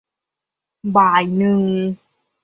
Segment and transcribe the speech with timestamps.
[0.95, 1.61] บ่ายหนึ่ง